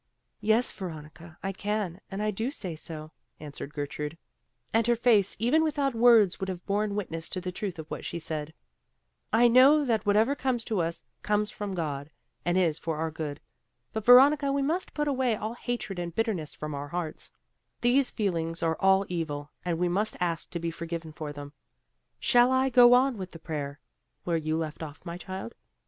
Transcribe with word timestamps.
"Yes, 0.39 0.71
Veronica, 0.71 1.37
I 1.43 1.51
can 1.51 2.01
and 2.09 2.23
I 2.23 2.31
do 2.31 2.49
say 2.49 2.75
so," 2.75 3.11
answered 3.39 3.71
Gertrude, 3.75 4.17
and 4.73 4.87
her 4.87 4.95
face 4.95 5.35
even 5.37 5.63
without 5.63 5.93
words 5.93 6.39
would 6.39 6.49
have 6.49 6.65
borne 6.65 6.95
witness 6.95 7.29
to 7.29 7.39
the 7.39 7.51
truth 7.51 7.77
of 7.77 7.85
what 7.91 8.03
she 8.03 8.17
said. 8.17 8.51
"I 9.31 9.47
know 9.47 9.85
that 9.85 10.03
what 10.03 10.15
ever 10.15 10.33
comes 10.33 10.63
to 10.63 10.81
us, 10.81 11.03
comes 11.21 11.51
from 11.51 11.75
God, 11.75 12.09
and 12.43 12.57
is 12.57 12.79
for 12.79 12.97
our 12.97 13.11
good. 13.11 13.39
But 13.93 14.03
Veronica, 14.03 14.51
we 14.51 14.63
must 14.63 14.95
put 14.95 15.07
away 15.07 15.35
all 15.35 15.53
hatred 15.53 15.99
and 15.99 16.15
bitterness 16.15 16.55
from 16.55 16.73
our 16.73 16.87
hearts; 16.87 17.31
these 17.81 18.09
feelings 18.09 18.63
are 18.63 18.77
all 18.79 19.05
evil, 19.07 19.51
and 19.63 19.77
we 19.77 19.87
must 19.87 20.17
ask 20.19 20.49
to 20.49 20.59
be 20.59 20.71
forgiven 20.71 21.13
for 21.13 21.31
them. 21.31 21.53
Shall 22.19 22.51
I 22.51 22.69
go 22.69 22.95
on 22.95 23.19
with 23.19 23.29
the 23.29 23.37
prayer, 23.37 23.79
where 24.23 24.35
you 24.37 24.57
left 24.57 24.81
off, 24.81 25.05
my 25.05 25.19
child? 25.19 25.53